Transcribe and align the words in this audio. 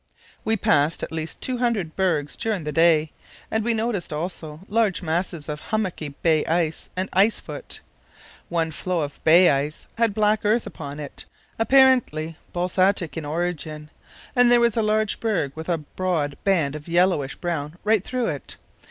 We 0.43 0.57
passed 0.57 1.03
at 1.03 1.11
least 1.11 1.41
two 1.41 1.59
hundred 1.59 1.95
bergs 1.95 2.35
during 2.35 2.63
the 2.63 2.71
day, 2.71 3.11
and 3.51 3.63
we 3.63 3.75
noticed 3.75 4.11
also 4.11 4.61
large 4.67 5.03
masses 5.03 5.47
of 5.47 5.59
hummocky 5.59 6.09
bay 6.23 6.43
ice 6.47 6.89
and 6.95 7.07
ice 7.13 7.39
foot. 7.39 7.81
One 8.49 8.71
floe 8.71 9.01
of 9.01 9.23
bay 9.23 9.51
ice 9.51 9.85
had 9.99 10.15
black 10.15 10.43
earth 10.43 10.65
upon 10.65 10.99
it, 10.99 11.25
apparently 11.59 12.35
basaltic 12.51 13.15
in 13.15 13.25
origin, 13.25 13.91
and 14.35 14.51
there 14.51 14.59
was 14.59 14.75
a 14.75 14.81
large 14.81 15.19
berg 15.19 15.51
with 15.53 15.69
a 15.69 15.77
broad 15.77 16.35
band 16.45 16.75
of 16.75 16.87
yellowish 16.87 17.35
brown 17.35 17.77
right 17.83 18.03
through 18.03 18.25
it. 18.25 18.57